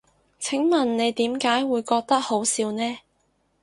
[0.39, 2.97] 請問你點解會覺得好笑呢？